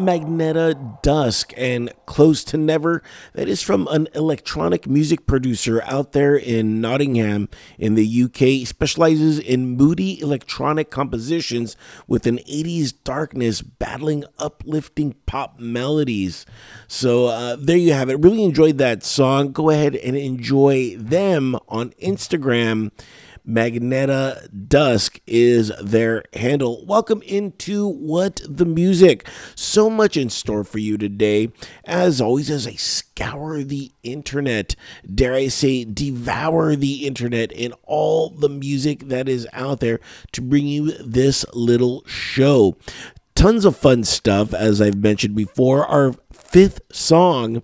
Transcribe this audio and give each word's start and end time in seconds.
Magenta 0.00 0.78
Dusk 1.02 1.52
and 1.56 1.92
Close 2.06 2.44
to 2.44 2.56
Never. 2.56 3.02
That 3.34 3.48
is 3.48 3.62
from 3.62 3.86
an 3.88 4.08
electronic 4.14 4.86
music 4.86 5.26
producer 5.26 5.82
out 5.84 6.12
there 6.12 6.36
in 6.36 6.80
Nottingham 6.80 7.48
in 7.78 7.94
the 7.94 8.22
UK. 8.24 8.66
Specializes 8.66 9.38
in 9.38 9.76
moody 9.76 10.20
electronic 10.20 10.90
compositions 10.90 11.76
with 12.06 12.26
an 12.26 12.38
80s 12.38 12.94
darkness 13.04 13.62
battling 13.62 14.24
uplifting 14.38 15.14
pop 15.26 15.58
melodies. 15.58 16.46
So 16.86 17.26
uh, 17.26 17.56
there 17.58 17.76
you 17.76 17.92
have 17.92 18.10
it. 18.10 18.20
Really 18.20 18.44
enjoyed 18.44 18.78
that 18.78 19.02
song. 19.02 19.52
Go 19.52 19.70
ahead 19.70 19.96
and 19.96 20.16
enjoy 20.16 20.96
them 20.96 21.56
on 21.68 21.90
Instagram 22.02 22.90
Magenta 23.48 24.46
Dusk 24.68 25.20
is 25.26 25.72
their 25.80 26.22
handle. 26.34 26.84
Welcome 26.84 27.22
into 27.22 27.88
What 27.88 28.42
the 28.46 28.66
Music. 28.66 29.26
So 29.54 29.88
much 29.88 30.18
in 30.18 30.28
store 30.28 30.64
for 30.64 30.76
you 30.78 30.98
today. 30.98 31.50
As 31.86 32.20
always, 32.20 32.50
as 32.50 32.66
I 32.66 32.74
scour 32.74 33.62
the 33.62 33.90
internet, 34.02 34.76
dare 35.12 35.32
I 35.32 35.48
say, 35.48 35.84
devour 35.84 36.76
the 36.76 37.06
internet 37.06 37.50
and 37.52 37.72
all 37.84 38.28
the 38.28 38.50
music 38.50 39.08
that 39.08 39.30
is 39.30 39.48
out 39.54 39.80
there 39.80 39.98
to 40.32 40.42
bring 40.42 40.66
you 40.66 40.92
this 40.98 41.46
little 41.54 42.04
show. 42.06 42.76
Tons 43.34 43.64
of 43.64 43.78
fun 43.78 44.04
stuff, 44.04 44.52
as 44.52 44.82
I've 44.82 44.98
mentioned 44.98 45.34
before. 45.34 45.86
Our 45.86 46.14
fifth 46.30 46.82
song, 46.92 47.62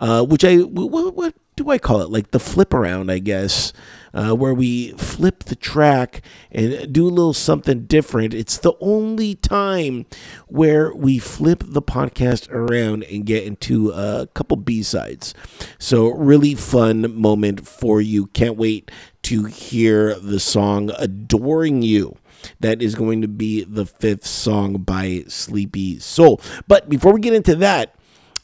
uh, 0.00 0.24
which 0.24 0.44
I, 0.44 0.56
what, 0.56 1.14
what 1.14 1.34
do 1.54 1.70
I 1.70 1.78
call 1.78 2.00
it? 2.00 2.10
Like 2.10 2.32
the 2.32 2.40
flip 2.40 2.74
around, 2.74 3.12
I 3.12 3.20
guess 3.20 3.72
uh, 4.12 4.34
where 4.34 4.54
we 4.54 4.92
flip 4.92 5.44
the 5.44 5.56
track 5.56 6.22
and 6.50 6.92
do 6.92 7.06
a 7.06 7.08
little 7.08 7.34
something 7.34 7.84
different. 7.86 8.34
It's 8.34 8.58
the 8.58 8.74
only 8.80 9.34
time 9.34 10.06
where 10.48 10.94
we 10.94 11.18
flip 11.18 11.62
the 11.66 11.82
podcast 11.82 12.50
around 12.50 13.04
and 13.04 13.24
get 13.24 13.44
into 13.44 13.90
a 13.90 14.28
couple 14.34 14.56
B 14.56 14.82
sides. 14.82 15.34
So, 15.78 16.08
really 16.08 16.54
fun 16.54 17.14
moment 17.14 17.66
for 17.66 18.00
you. 18.00 18.26
Can't 18.28 18.56
wait 18.56 18.90
to 19.22 19.44
hear 19.44 20.18
the 20.18 20.40
song 20.40 20.90
Adoring 20.98 21.82
You. 21.82 22.16
That 22.60 22.80
is 22.80 22.94
going 22.94 23.20
to 23.22 23.28
be 23.28 23.64
the 23.64 23.84
fifth 23.84 24.26
song 24.26 24.78
by 24.78 25.24
Sleepy 25.28 25.98
Soul. 25.98 26.40
But 26.66 26.88
before 26.88 27.12
we 27.12 27.20
get 27.20 27.34
into 27.34 27.54
that, 27.56 27.94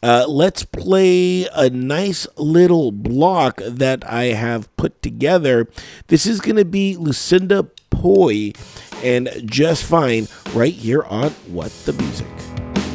uh, 0.06 0.24
let's 0.28 0.62
play 0.62 1.48
a 1.52 1.68
nice 1.68 2.28
little 2.36 2.92
block 2.92 3.60
that 3.66 4.08
I 4.08 4.26
have 4.26 4.74
put 4.76 5.02
together. 5.02 5.68
This 6.06 6.26
is 6.26 6.40
going 6.40 6.54
to 6.54 6.64
be 6.64 6.96
Lucinda 6.96 7.64
Poy 7.90 8.52
and 9.02 9.28
Just 9.44 9.82
Fine 9.82 10.28
right 10.54 10.72
here 10.72 11.02
on 11.02 11.30
What 11.48 11.72
the 11.86 11.92
Music. 11.94 12.85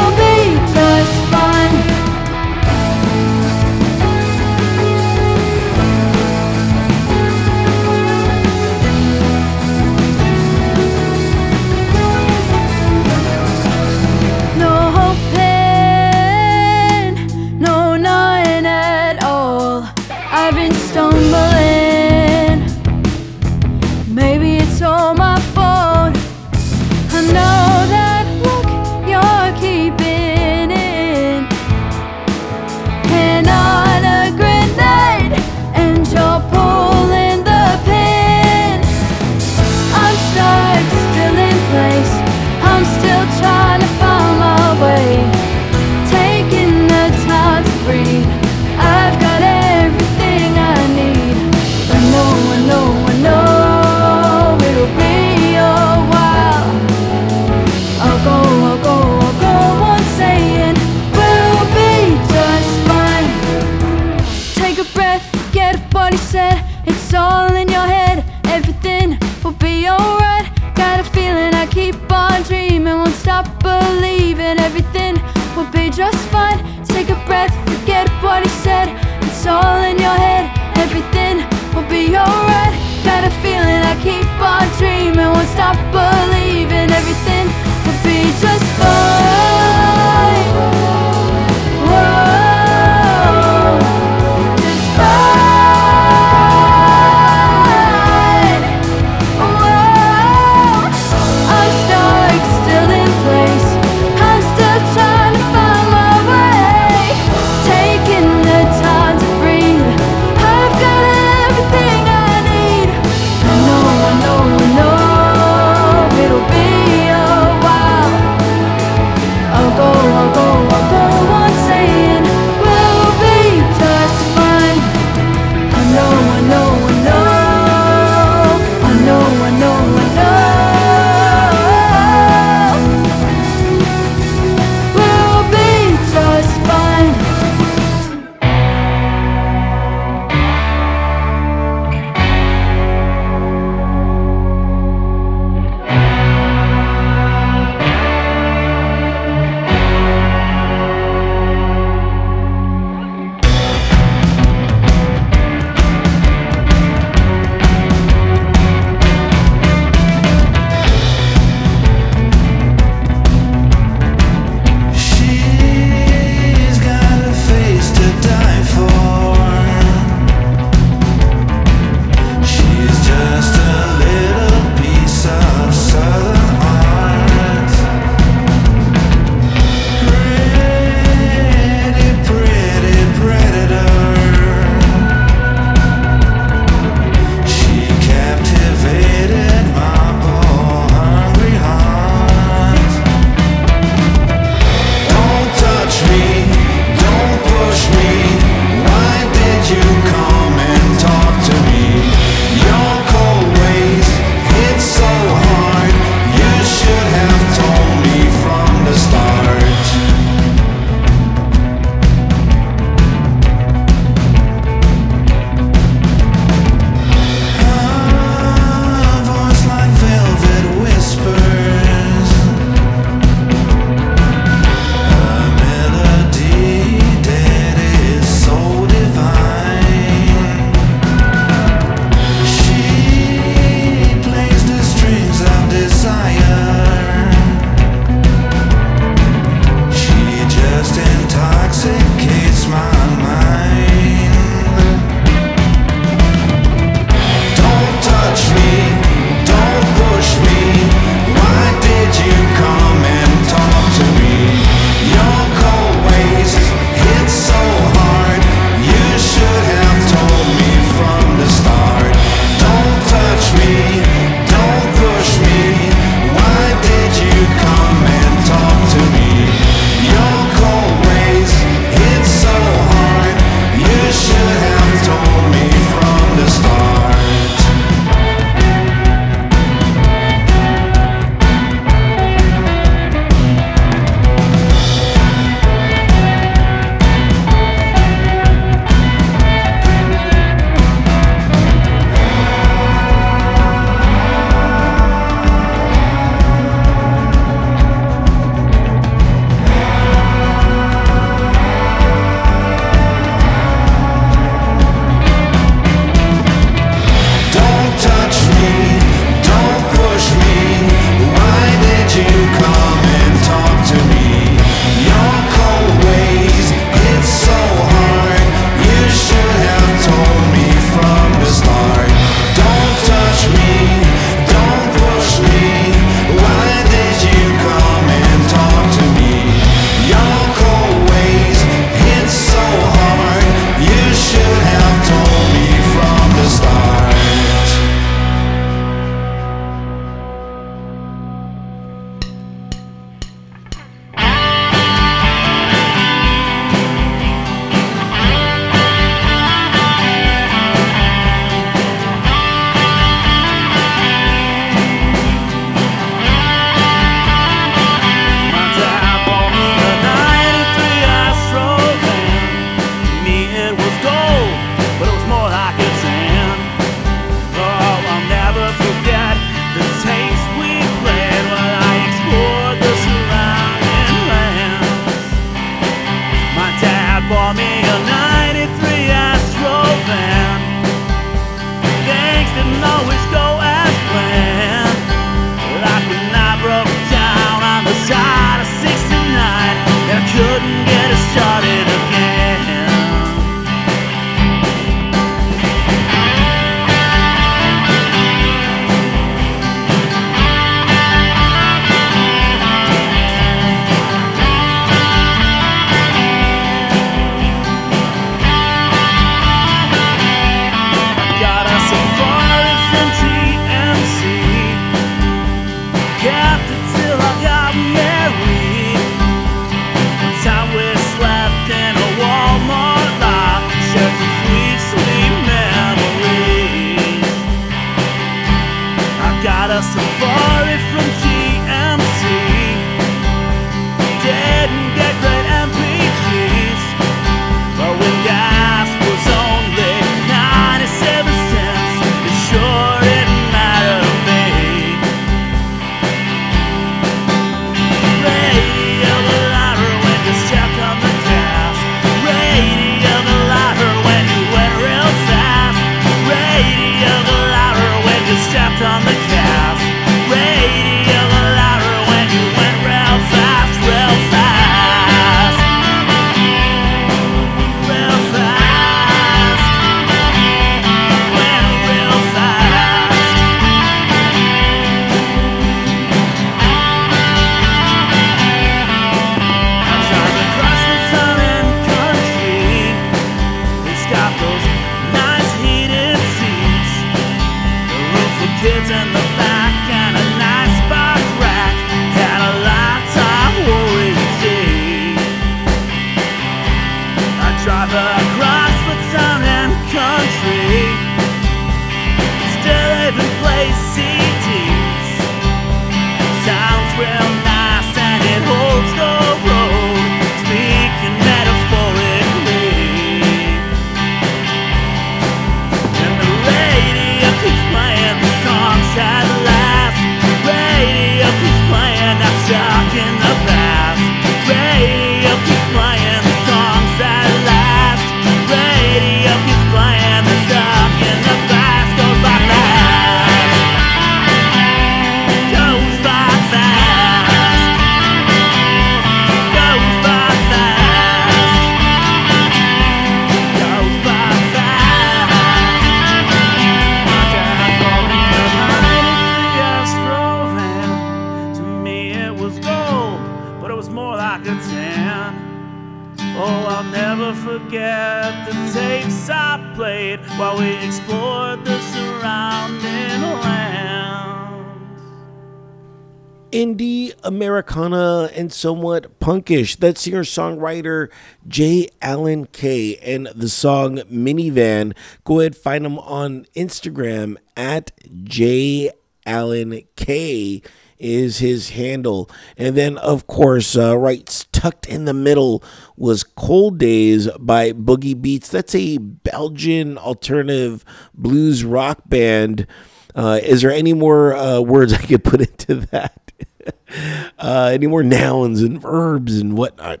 Americana 567.68 568.30
and 568.34 568.52
somewhat 568.52 569.20
punkish. 569.20 569.78
That 569.78 569.98
singer 569.98 570.22
songwriter 570.22 571.08
Jay 571.46 571.88
Alan 572.00 572.46
Kay 572.46 572.96
and 572.96 573.28
the 573.34 573.48
song 573.48 573.98
Minivan. 574.10 574.94
Go 575.24 575.40
ahead, 575.40 575.56
find 575.56 575.84
him 575.84 575.98
on 575.98 576.46
Instagram 576.56 577.36
at 577.56 577.90
Jay 578.24 578.90
Alan 579.26 579.82
Kay 579.96 580.62
Is 580.98 581.38
his 581.38 581.70
handle, 581.70 582.30
and 582.56 582.76
then 582.76 582.98
of 582.98 583.26
course, 583.26 583.76
uh, 583.76 583.96
right 583.96 584.46
tucked 584.50 584.88
in 584.88 585.04
the 585.04 585.14
middle 585.14 585.62
was 585.96 586.24
"Cold 586.24 586.78
Days" 586.78 587.28
by 587.38 587.72
Boogie 587.72 588.20
Beasts. 588.20 588.48
That's 588.48 588.74
a 588.74 588.98
Belgian 588.98 589.98
alternative 589.98 590.84
blues 591.14 591.64
rock 591.64 592.00
band. 592.06 592.66
Uh, 593.14 593.38
is 593.42 593.62
there 593.62 593.70
any 593.70 593.92
more 593.92 594.34
uh, 594.34 594.60
words 594.60 594.92
I 594.92 595.02
could 595.02 595.22
put 595.22 595.40
into 595.48 595.86
that? 595.92 596.27
uh, 597.38 597.70
any 597.72 597.86
more 597.86 598.02
nouns 598.02 598.62
and 598.62 598.80
verbs 598.80 599.38
and 599.38 599.56
whatnot? 599.56 600.00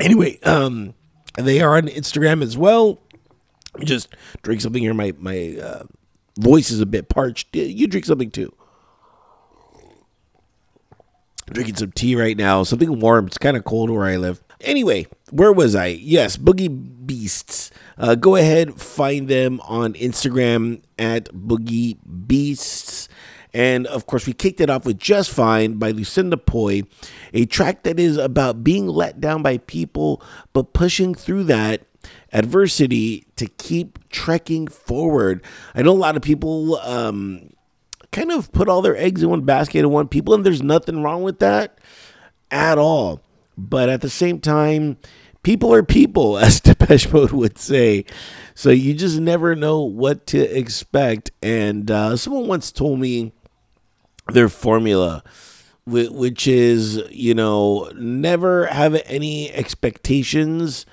Anyway, 0.00 0.38
um, 0.42 0.94
they 1.36 1.60
are 1.60 1.76
on 1.76 1.88
Instagram 1.88 2.42
as 2.42 2.56
well. 2.56 3.00
Just 3.84 4.14
drink 4.42 4.60
something 4.60 4.82
here. 4.82 4.94
My 4.94 5.14
my 5.18 5.56
uh, 5.62 5.84
voice 6.38 6.70
is 6.70 6.80
a 6.80 6.86
bit 6.86 7.08
parched. 7.08 7.54
You 7.54 7.86
drink 7.86 8.04
something 8.04 8.30
too. 8.30 8.52
Drinking 11.46 11.76
some 11.76 11.92
tea 11.92 12.16
right 12.16 12.36
now. 12.36 12.62
Something 12.62 13.00
warm. 13.00 13.26
It's 13.26 13.38
kind 13.38 13.56
of 13.56 13.64
cold 13.64 13.90
where 13.90 14.04
I 14.04 14.16
live. 14.16 14.42
Anyway, 14.62 15.06
where 15.30 15.52
was 15.52 15.74
I? 15.74 15.86
Yes, 15.86 16.36
Boogie 16.36 17.06
Beasts. 17.06 17.70
Uh, 17.98 18.14
go 18.14 18.36
ahead, 18.36 18.80
find 18.80 19.28
them 19.28 19.60
on 19.62 19.94
Instagram 19.94 20.82
at 20.98 21.24
Boogie 21.32 21.98
Beasts. 22.26 23.08
And 23.54 23.86
of 23.86 24.06
course, 24.06 24.26
we 24.26 24.32
kicked 24.32 24.60
it 24.60 24.70
off 24.70 24.86
with 24.86 24.98
Just 24.98 25.30
Fine 25.30 25.74
by 25.74 25.90
Lucinda 25.90 26.36
Poy, 26.36 26.82
a 27.34 27.44
track 27.46 27.82
that 27.82 28.00
is 28.00 28.16
about 28.16 28.64
being 28.64 28.86
let 28.86 29.20
down 29.20 29.42
by 29.42 29.58
people, 29.58 30.22
but 30.52 30.72
pushing 30.72 31.14
through 31.14 31.44
that 31.44 31.82
adversity 32.32 33.26
to 33.36 33.46
keep 33.46 34.08
trekking 34.08 34.68
forward. 34.68 35.42
I 35.74 35.82
know 35.82 35.92
a 35.92 35.94
lot 35.94 36.16
of 36.16 36.22
people 36.22 36.76
um, 36.78 37.50
kind 38.10 38.32
of 38.32 38.50
put 38.52 38.68
all 38.68 38.82
their 38.82 38.96
eggs 38.96 39.22
in 39.22 39.30
one 39.30 39.42
basket 39.42 39.80
in 39.80 39.90
one 39.90 40.08
people, 40.08 40.34
and 40.34 40.44
there's 40.44 40.62
nothing 40.62 41.02
wrong 41.02 41.22
with 41.22 41.38
that 41.40 41.78
at 42.50 42.78
all. 42.78 43.20
But 43.58 43.90
at 43.90 44.00
the 44.00 44.10
same 44.10 44.40
time, 44.40 44.96
people 45.42 45.72
are 45.74 45.82
people, 45.82 46.38
as 46.38 46.60
Depeche 46.60 47.12
Mode 47.12 47.32
would 47.32 47.58
say. 47.58 48.04
So 48.54 48.70
you 48.70 48.94
just 48.94 49.18
never 49.18 49.54
know 49.54 49.80
what 49.82 50.26
to 50.28 50.40
expect. 50.40 51.30
And 51.42 51.90
uh, 51.90 52.16
someone 52.16 52.46
once 52.46 52.72
told 52.72 52.98
me 52.98 53.32
their 54.34 54.48
formula, 54.48 55.22
which 55.86 56.46
is, 56.46 57.02
you 57.10 57.34
know, 57.34 57.90
never 57.94 58.66
have 58.66 59.00
any 59.06 59.52
expectations 59.52 60.86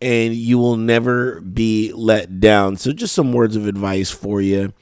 and 0.00 0.34
you 0.34 0.58
will 0.58 0.76
never 0.76 1.40
be 1.40 1.92
let 1.92 2.40
down. 2.40 2.76
So, 2.76 2.92
just 2.92 3.14
some 3.14 3.32
words 3.32 3.56
of 3.56 3.66
advice 3.66 4.10
for 4.10 4.40
you 4.40 4.72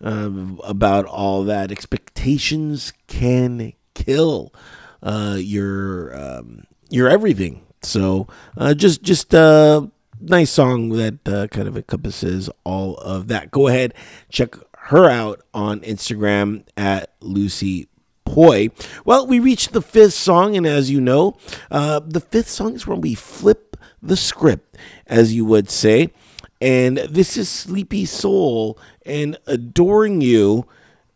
um, 0.00 0.60
about 0.64 1.06
all 1.06 1.44
that. 1.44 1.70
Expectations 1.70 2.92
can 3.06 3.72
kill 3.94 4.52
uh, 5.02 5.36
your 5.38 6.16
um, 6.18 6.64
your 6.90 7.08
everything. 7.08 7.64
So, 7.82 8.26
uh, 8.56 8.74
just 8.74 9.02
just 9.02 9.32
a 9.34 9.90
nice 10.20 10.50
song 10.50 10.90
that 10.90 11.28
uh, 11.28 11.46
kind 11.48 11.68
of 11.68 11.76
encompasses 11.76 12.50
all 12.64 12.96
of 12.96 13.28
that. 13.28 13.50
Go 13.50 13.68
ahead, 13.68 13.94
check 14.30 14.56
her 14.86 15.08
out 15.10 15.42
on 15.52 15.80
Instagram 15.80 16.64
at 16.76 17.12
Lucy 17.20 17.88
Poy. 18.24 18.70
Well, 19.04 19.26
we 19.26 19.38
reached 19.38 19.72
the 19.72 19.82
fifth 19.82 20.14
song, 20.14 20.56
and 20.56 20.66
as 20.66 20.90
you 20.90 21.00
know, 21.00 21.36
uh, 21.70 22.00
the 22.00 22.20
fifth 22.20 22.48
song 22.48 22.74
is 22.74 22.86
when 22.86 23.00
we 23.00 23.14
flip 23.14 23.76
the 24.02 24.16
script, 24.16 24.76
as 25.06 25.34
you 25.34 25.44
would 25.44 25.70
say. 25.70 26.12
And 26.60 26.98
this 26.98 27.36
is 27.36 27.48
Sleepy 27.48 28.04
Soul 28.04 28.78
and 29.04 29.38
Adoring 29.46 30.20
You. 30.20 30.66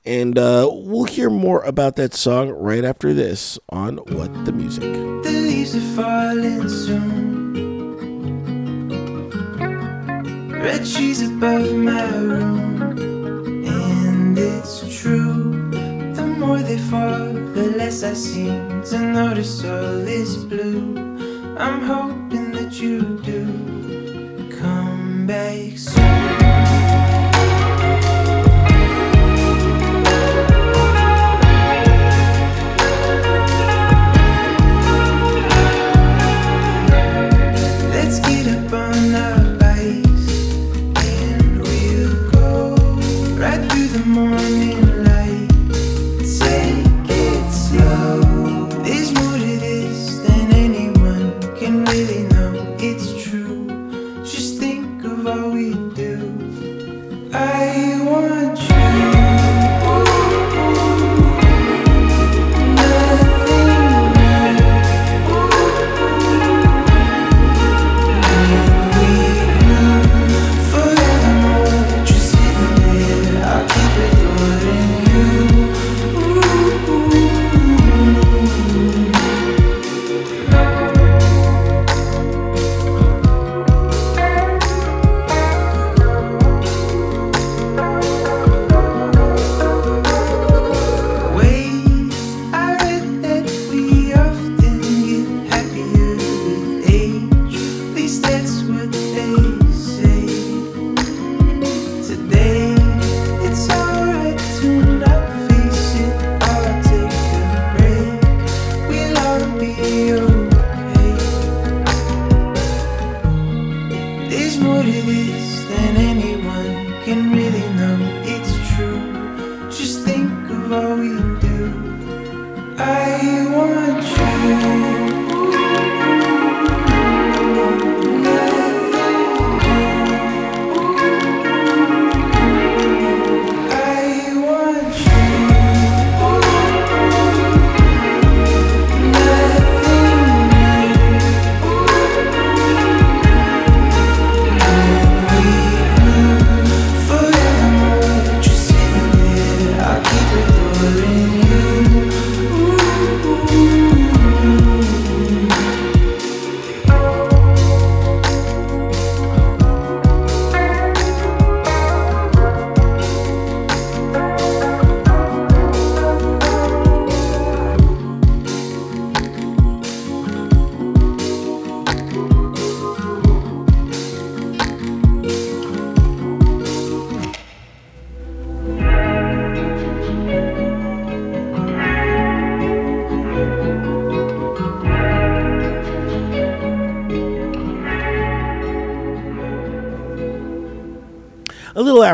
And 0.04 0.38
uh, 0.38 0.68
we'll 0.70 1.04
hear 1.04 1.30
more 1.30 1.62
about 1.62 1.96
that 1.96 2.14
song 2.14 2.50
right 2.50 2.84
after 2.84 3.12
this 3.12 3.58
on 3.68 3.98
What 3.98 4.44
the 4.44 4.52
Music. 4.52 4.82
The 4.82 5.30
leaves 5.30 5.76
are 5.76 5.80
falling 5.94 6.68
soon. 6.68 7.30
Red 10.50 10.86
above 11.22 11.74
my 11.74 12.16
room. 12.16 13.09
It's 14.42 14.80
true. 15.02 15.70
The 16.14 16.24
more 16.38 16.60
they 16.60 16.78
fall, 16.78 17.32
the 17.52 17.74
less 17.76 18.02
I 18.02 18.14
seem 18.14 18.82
to 18.84 18.98
notice 18.98 19.62
all 19.64 20.08
is 20.08 20.44
blue. 20.46 20.96
I'm 21.58 21.82
hoping 21.82 22.52
that 22.52 22.80
you 22.80 23.20
do 23.22 24.48
come 24.58 25.26
back 25.26 25.76
soon. 25.76 26.39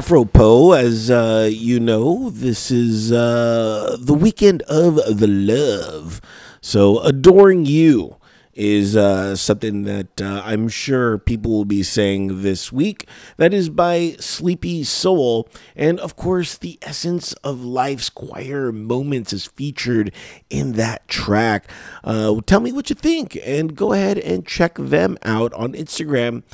Apropos, 0.07 0.71
as 0.71 1.11
uh, 1.11 1.51
you 1.53 1.81
know, 1.81 2.31
this 2.31 2.71
is 2.71 3.11
uh, 3.11 3.97
the 3.99 4.14
weekend 4.14 4.62
of 4.62 4.95
the 4.95 5.27
love. 5.27 6.21
So, 6.61 7.01
adoring 7.01 7.66
you 7.66 8.14
is 8.55 8.95
uh, 8.95 9.35
something 9.35 9.83
that 9.83 10.23
uh, 10.23 10.42
I'm 10.45 10.69
sure 10.69 11.19
people 11.19 11.51
will 11.51 11.64
be 11.64 11.83
saying 11.83 12.42
this 12.42 12.71
week. 12.71 13.09
That 13.37 13.53
is 13.53 13.69
by 13.69 14.14
Sleepy 14.21 14.85
Soul. 14.85 15.49
And 15.75 15.99
of 15.99 16.14
course, 16.14 16.57
the 16.57 16.79
essence 16.83 17.33
of 17.42 17.64
life's 17.64 18.09
choir 18.09 18.71
moments 18.71 19.33
is 19.33 19.47
featured 19.47 20.12
in 20.49 20.75
that 20.75 21.09
track. 21.09 21.69
Uh, 22.05 22.40
tell 22.47 22.61
me 22.61 22.71
what 22.71 22.90
you 22.90 22.95
think 22.95 23.37
and 23.45 23.75
go 23.75 23.92
ahead 23.92 24.19
and 24.19 24.47
check 24.47 24.77
them 24.77 25.19
out 25.25 25.53
on 25.55 25.73
Instagram 25.73 26.45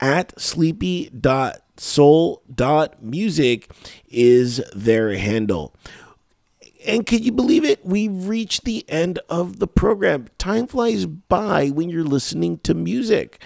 at 0.00 0.32
sleepy.soul.music 1.76 3.70
is 4.08 4.62
their 4.74 5.16
handle. 5.16 5.74
And 6.86 7.06
can 7.06 7.22
you 7.22 7.32
believe 7.32 7.64
it? 7.64 7.84
We've 7.84 8.26
reached 8.28 8.64
the 8.64 8.84
end 8.88 9.18
of 9.28 9.58
the 9.58 9.66
program. 9.66 10.26
Time 10.38 10.66
flies 10.66 11.06
by 11.06 11.70
when 11.70 11.88
you're 11.88 12.04
listening 12.04 12.58
to 12.58 12.74
music. 12.74 13.42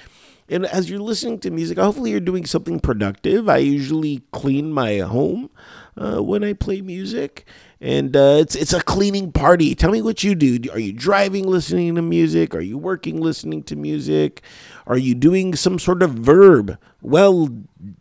And 0.49 0.67
as 0.67 0.91
you're 0.91 0.99
listening 0.99 1.39
to 1.41 1.51
music, 1.51 1.79
hopefully 1.79 2.11
you're 2.11 2.21
doing 2.21 2.47
something 2.47 2.81
productive. 2.81 3.49
I 3.49 3.59
usually 3.59 4.23
clean 4.33 4.73
my 4.73 4.99
home 4.99 5.51
uh, 5.97 6.23
when 6.23 6.43
I 6.43 6.55
play 6.55 6.81
music, 6.81 7.47
and 7.81 8.17
uh, 8.17 8.39
it's 8.41 8.55
it's 8.57 8.73
a 8.73 8.83
cleaning 8.83 9.33
party. 9.33 9.75
Tell 9.75 9.91
me 9.91 10.03
what 10.03 10.25
you 10.25 10.35
do. 10.35 10.59
Are 10.73 10.79
you 10.79 10.93
driving 10.93 11.47
listening 11.47 11.95
to 11.95 12.03
music? 12.03 12.55
Are 12.55 12.61
you 12.61 12.77
working 12.79 13.21
listening 13.21 13.63
to 13.65 13.77
music? 13.77 14.43
Are 14.87 14.99
you 14.99 15.15
doing 15.15 15.55
some 15.55 15.79
sort 15.79 16.03
of 16.03 16.13
verb 16.15 16.79
while 17.01 17.49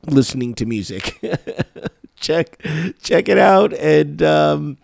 listening 0.06 0.56
to 0.56 0.66
music? 0.66 1.24
check 2.16 2.62
check 3.02 3.30
it 3.30 3.38
out 3.38 3.74
and. 3.74 4.22
Um, 4.22 4.78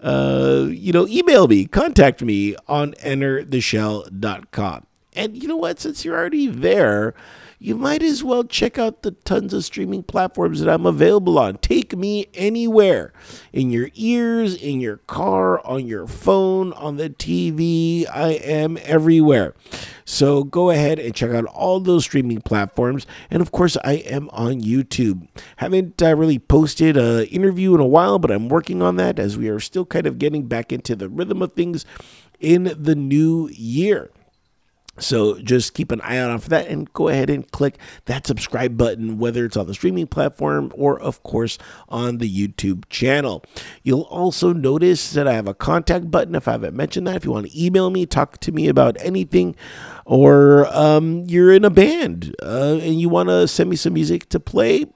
uh, 0.00 0.66
you 0.68 0.92
know, 0.92 1.08
email 1.08 1.48
me, 1.48 1.64
contact 1.64 2.22
me 2.22 2.54
on 2.68 2.92
entertheshell.com. 3.02 4.86
And 5.14 5.40
you 5.40 5.48
know 5.48 5.56
what? 5.56 5.80
Since 5.80 6.04
you're 6.04 6.16
already 6.16 6.48
there, 6.48 7.14
you 7.58 7.76
might 7.76 8.02
as 8.02 8.22
well 8.22 8.44
check 8.44 8.78
out 8.78 9.02
the 9.02 9.12
tons 9.12 9.54
of 9.54 9.64
streaming 9.64 10.02
platforms 10.02 10.60
that 10.60 10.68
I'm 10.68 10.84
available 10.84 11.38
on. 11.38 11.56
Take 11.58 11.96
me 11.96 12.26
anywhere 12.34 13.12
in 13.52 13.70
your 13.70 13.88
ears, 13.94 14.54
in 14.54 14.80
your 14.80 14.98
car, 14.98 15.64
on 15.64 15.86
your 15.86 16.06
phone, 16.06 16.72
on 16.74 16.96
the 16.96 17.08
TV. 17.08 18.06
I 18.12 18.32
am 18.32 18.76
everywhere. 18.82 19.54
So 20.04 20.44
go 20.44 20.70
ahead 20.70 20.98
and 20.98 21.14
check 21.14 21.30
out 21.30 21.46
all 21.46 21.80
those 21.80 22.04
streaming 22.04 22.42
platforms. 22.42 23.06
And 23.30 23.40
of 23.40 23.50
course, 23.50 23.78
I 23.82 23.94
am 23.94 24.28
on 24.30 24.60
YouTube. 24.60 25.28
Haven't 25.56 26.02
uh, 26.02 26.14
really 26.16 26.38
posted 26.38 26.96
an 26.96 27.24
interview 27.28 27.74
in 27.74 27.80
a 27.80 27.86
while, 27.86 28.18
but 28.18 28.30
I'm 28.30 28.48
working 28.48 28.82
on 28.82 28.96
that 28.96 29.18
as 29.18 29.38
we 29.38 29.48
are 29.48 29.60
still 29.60 29.86
kind 29.86 30.06
of 30.06 30.18
getting 30.18 30.46
back 30.46 30.72
into 30.72 30.94
the 30.94 31.08
rhythm 31.08 31.40
of 31.40 31.54
things 31.54 31.86
in 32.40 32.74
the 32.78 32.94
new 32.94 33.48
year. 33.48 34.10
So 34.98 35.40
just 35.40 35.74
keep 35.74 35.90
an 35.90 36.00
eye 36.02 36.18
out 36.18 36.42
for 36.42 36.48
that 36.50 36.68
and 36.68 36.92
go 36.92 37.08
ahead 37.08 37.28
and 37.28 37.50
click 37.50 37.78
that 38.04 38.26
subscribe 38.26 38.76
button, 38.76 39.18
whether 39.18 39.44
it's 39.44 39.56
on 39.56 39.66
the 39.66 39.74
streaming 39.74 40.06
platform 40.06 40.72
or, 40.76 41.00
of 41.00 41.22
course, 41.22 41.58
on 41.88 42.18
the 42.18 42.30
YouTube 42.30 42.88
channel. 42.88 43.44
You'll 43.82 44.02
also 44.02 44.52
notice 44.52 45.12
that 45.12 45.26
I 45.26 45.32
have 45.32 45.48
a 45.48 45.54
contact 45.54 46.10
button 46.10 46.34
if 46.34 46.46
I 46.46 46.52
haven't 46.52 46.76
mentioned 46.76 47.06
that. 47.06 47.16
If 47.16 47.24
you 47.24 47.32
want 47.32 47.50
to 47.50 47.64
email 47.64 47.90
me, 47.90 48.06
talk 48.06 48.38
to 48.38 48.52
me 48.52 48.68
about 48.68 48.96
anything, 49.00 49.56
or 50.04 50.66
um, 50.68 51.24
you're 51.26 51.52
in 51.52 51.64
a 51.64 51.70
band 51.70 52.34
uh, 52.42 52.78
and 52.80 53.00
you 53.00 53.08
want 53.08 53.28
to 53.30 53.48
send 53.48 53.70
me 53.70 53.76
some 53.76 53.94
music 53.94 54.28
to 54.28 54.38
play, 54.38 54.86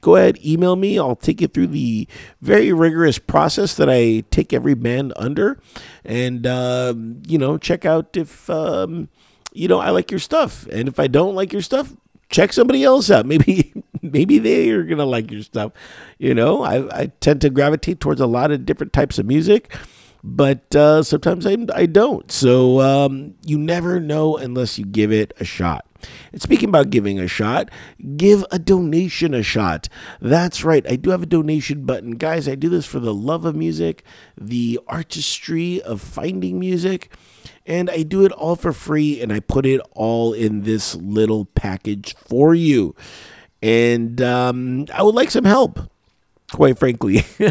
go 0.00 0.16
ahead, 0.16 0.38
email 0.44 0.76
me. 0.76 0.98
I'll 0.98 1.16
take 1.16 1.40
you 1.40 1.48
through 1.48 1.68
the 1.68 2.08
very 2.40 2.72
rigorous 2.72 3.18
process 3.18 3.74
that 3.76 3.90
I 3.90 4.22
take 4.30 4.52
every 4.52 4.74
band 4.74 5.12
under, 5.16 5.60
and 6.04 6.46
uh, 6.46 6.94
you 7.26 7.38
know, 7.38 7.58
check 7.58 7.84
out 7.84 8.16
if 8.16 8.48
um, 8.48 9.08
you 9.54 9.68
know 9.68 9.78
I 9.80 9.90
like 9.90 10.10
your 10.10 10.20
stuff, 10.20 10.66
and 10.66 10.88
if 10.88 11.00
I 11.00 11.06
don't 11.06 11.34
like 11.34 11.52
your 11.52 11.62
stuff, 11.62 11.92
check 12.28 12.52
somebody 12.52 12.84
else 12.84 13.10
out. 13.10 13.26
Maybe 13.34 13.72
maybe 14.02 14.38
they 14.38 14.70
are 14.70 14.84
gonna 14.84 15.06
like 15.06 15.30
your 15.30 15.42
stuff. 15.42 15.72
You 16.18 16.34
know, 16.34 16.62
I, 16.62 17.00
I 17.00 17.06
tend 17.20 17.40
to 17.40 17.50
gravitate 17.50 18.00
towards 18.00 18.20
a 18.20 18.26
lot 18.26 18.50
of 18.50 18.66
different 18.66 18.92
types 18.92 19.18
of 19.18 19.26
music. 19.26 19.74
But 20.26 20.74
uh, 20.74 21.02
sometimes 21.02 21.46
I, 21.46 21.58
I 21.74 21.84
don't. 21.84 22.32
So 22.32 22.80
um, 22.80 23.34
you 23.44 23.58
never 23.58 24.00
know 24.00 24.38
unless 24.38 24.78
you 24.78 24.86
give 24.86 25.12
it 25.12 25.34
a 25.38 25.44
shot. 25.44 25.84
And 26.32 26.42
speaking 26.42 26.68
about 26.68 26.90
giving 26.90 27.18
a 27.18 27.28
shot, 27.28 27.70
give 28.16 28.44
a 28.50 28.58
donation 28.58 29.34
a 29.34 29.42
shot. 29.42 29.88
That's 30.20 30.64
right, 30.64 30.84
I 30.88 30.96
do 30.96 31.10
have 31.10 31.22
a 31.22 31.26
donation 31.26 31.84
button. 31.84 32.12
Guys, 32.12 32.48
I 32.48 32.54
do 32.54 32.68
this 32.68 32.86
for 32.86 33.00
the 33.00 33.14
love 33.14 33.44
of 33.44 33.54
music, 33.54 34.04
the 34.38 34.80
artistry 34.86 35.80
of 35.82 36.00
finding 36.00 36.58
music, 36.58 37.12
and 37.66 37.90
I 37.90 38.02
do 38.02 38.24
it 38.24 38.32
all 38.32 38.56
for 38.56 38.72
free 38.72 39.20
and 39.20 39.32
I 39.32 39.40
put 39.40 39.66
it 39.66 39.80
all 39.94 40.32
in 40.32 40.62
this 40.62 40.94
little 40.94 41.46
package 41.46 42.14
for 42.16 42.54
you. 42.54 42.94
And 43.62 44.20
um, 44.20 44.86
I 44.92 45.02
would 45.02 45.14
like 45.14 45.30
some 45.30 45.46
help, 45.46 45.80
quite 46.52 46.78
frankly. 46.78 47.24
you 47.38 47.50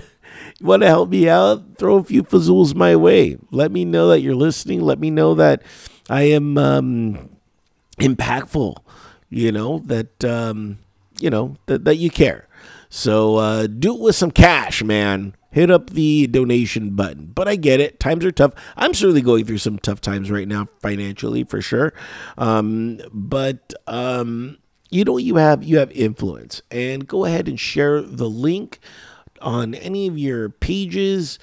want 0.61 0.83
to 0.83 0.87
help 0.87 1.09
me 1.09 1.27
out? 1.27 1.77
Throw 1.77 1.95
a 1.95 2.03
few 2.03 2.23
fazools 2.23 2.75
my 2.75 2.95
way. 2.95 3.37
Let 3.51 3.71
me 3.71 3.85
know 3.85 4.09
that 4.09 4.21
you're 4.21 4.35
listening. 4.35 4.81
Let 4.81 4.99
me 4.99 5.09
know 5.09 5.33
that 5.35 5.63
I 6.09 6.23
am 6.23 6.57
um, 6.57 7.29
impactful. 7.97 8.77
You 9.29 9.51
know 9.51 9.79
that 9.85 10.23
um, 10.23 10.79
you 11.19 11.29
know 11.29 11.57
that 11.65 11.85
that 11.85 11.97
you 11.97 12.09
care. 12.09 12.47
So 12.89 13.37
uh, 13.37 13.67
do 13.67 13.95
it 13.95 13.99
with 13.99 14.15
some 14.15 14.31
cash, 14.31 14.83
man. 14.83 15.35
Hit 15.49 15.71
up 15.71 15.91
the 15.91 16.27
donation 16.27 16.91
button. 16.95 17.31
But 17.33 17.47
I 17.47 17.55
get 17.55 17.79
it. 17.79 17.99
Times 17.99 18.25
are 18.25 18.31
tough. 18.31 18.53
I'm 18.75 18.93
certainly 18.93 19.21
going 19.21 19.45
through 19.45 19.59
some 19.59 19.79
tough 19.79 20.01
times 20.01 20.29
right 20.29 20.47
now, 20.47 20.67
financially 20.79 21.43
for 21.43 21.61
sure. 21.61 21.93
Um, 22.37 22.99
but 23.11 23.73
um, 23.87 24.57
you 24.89 25.03
know 25.03 25.17
you 25.17 25.35
have 25.37 25.63
you 25.63 25.77
have 25.77 25.91
influence, 25.91 26.61
and 26.69 27.07
go 27.07 27.25
ahead 27.25 27.47
and 27.47 27.59
share 27.59 28.01
the 28.01 28.29
link 28.29 28.79
on 29.41 29.73
any 29.75 30.07
of 30.07 30.17
your 30.17 30.49
pages 30.49 31.39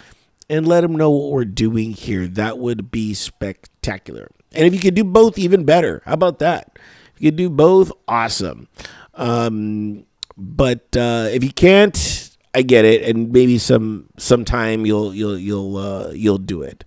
and 0.49 0.67
let 0.67 0.81
them 0.81 0.97
know 0.97 1.11
what 1.11 1.31
we're 1.31 1.45
doing 1.45 1.93
here. 1.93 2.27
That 2.27 2.59
would 2.59 2.91
be 2.91 3.15
spectacular. 3.15 4.31
And 4.55 4.67
if 4.67 4.75
you 4.75 4.81
could 4.81 4.95
do 4.95 5.05
both, 5.05 5.39
even 5.39 5.65
better. 5.65 6.03
How 6.05 6.15
about 6.15 6.39
that? 6.41 6.79
If 7.15 7.23
you 7.23 7.31
could 7.31 7.37
do 7.37 7.51
both, 7.51 7.93
awesome. 8.09 8.69
Um, 9.15 10.07
but 10.37 10.97
uh, 10.97 11.29
if 11.31 11.45
you 11.45 11.53
can't, 11.53 12.31
I 12.55 12.63
get 12.63 12.85
it, 12.85 13.03
and 13.03 13.31
maybe 13.31 13.59
some 13.59 14.09
sometime 14.17 14.85
you'll 14.85 15.15
you'll 15.15 15.39
you'll 15.39 15.77
uh, 15.77 16.11
you'll 16.11 16.39
do 16.39 16.63
it. 16.63 16.85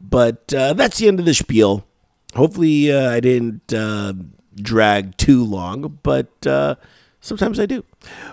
But 0.00 0.52
uh, 0.52 0.74
that's 0.74 0.98
the 0.98 1.08
end 1.08 1.18
of 1.18 1.26
the 1.26 1.34
spiel. 1.34 1.86
Hopefully, 2.34 2.92
uh, 2.92 3.10
I 3.10 3.20
didn't 3.20 3.72
uh, 3.72 4.12
drag 4.54 5.16
too 5.16 5.44
long, 5.44 5.98
but 6.02 6.46
uh, 6.46 6.74
sometimes 7.20 7.58
I 7.58 7.64
do. 7.64 7.84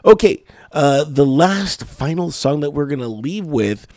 Okay, 0.03 0.43
uh, 0.73 1.05
the 1.05 1.25
last 1.25 1.85
final 1.85 2.29
song 2.29 2.59
that 2.59 2.71
we're 2.71 2.87
gonna 2.87 3.07
leave 3.07 3.45
with 3.45 3.87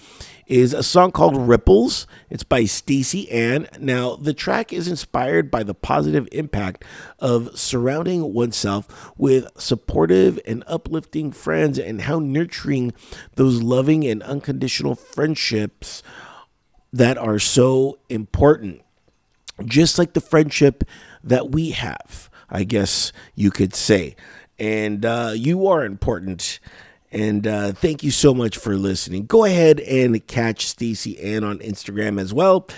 is 0.49 0.73
a 0.73 0.83
song 0.83 1.13
called 1.13 1.37
Ripples. 1.37 2.07
It's 2.31 2.43
by 2.43 2.65
Stacey 2.65 3.31
Ann. 3.31 3.69
Now, 3.79 4.17
the 4.17 4.33
track 4.33 4.73
is 4.73 4.89
inspired 4.89 5.51
by 5.51 5.63
the 5.63 5.75
positive 5.75 6.27
impact 6.33 6.85
of 7.19 7.57
surrounding 7.59 8.33
oneself 8.33 9.13
with 9.19 9.47
supportive 9.59 10.41
and 10.47 10.65
uplifting 10.67 11.33
friends 11.33 11.79
and 11.79 12.01
how 12.01 12.19
nurturing 12.19 12.95
those 13.37 13.63
loving 13.63 14.07
and 14.07 14.23
unconditional 14.23 14.95
friendships 14.95 16.03
that 16.93 17.19
are 17.19 17.39
so 17.39 17.99
important. 18.09 18.81
Just 19.65 19.99
like 19.99 20.15
the 20.15 20.21
friendship 20.21 20.83
that 21.23 21.51
we 21.51 21.71
have, 21.73 22.31
I 22.49 22.65
guess 22.65 23.13
you 23.35 23.51
could 23.51 23.75
say. 23.75 24.17
And 24.59 25.05
uh, 25.05 25.33
you 25.35 25.67
are 25.67 25.85
important. 25.85 26.59
And 27.11 27.47
uh, 27.47 27.73
thank 27.73 28.03
you 28.03 28.11
so 28.11 28.35
much 28.35 28.57
for 28.57 28.77
listening. 28.77 29.27
Go 29.27 29.45
ahead 29.45 29.81
and 29.81 30.27
catch 30.27 30.67
Stacey 30.67 31.19
Ann 31.21 31.45
on 31.45 31.59
Instagram 31.61 32.21
as 32.21 32.35
well 32.35 32.69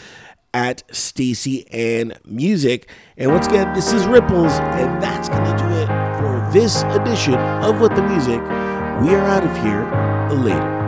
at 0.54 0.82
Stacey 0.94 1.68
Ann 1.70 2.14
Music. 2.24 2.88
And 3.16 3.32
once 3.32 3.46
again, 3.46 3.72
this 3.74 3.92
is 3.92 4.06
Ripples, 4.06 4.52
and 4.52 5.02
that's 5.02 5.28
going 5.28 5.44
to 5.44 5.56
do 5.56 5.68
it 5.76 5.86
for 6.18 6.48
this 6.52 6.82
edition 6.82 7.34
of 7.34 7.80
What 7.80 7.94
the 7.94 8.02
Music. 8.02 8.40
We 9.02 9.14
are 9.14 9.26
out 9.26 9.44
of 9.44 9.56
here 9.62 9.84
later. 10.36 10.79